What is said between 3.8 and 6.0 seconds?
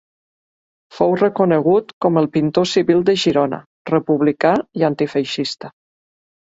republicà i antifeixista.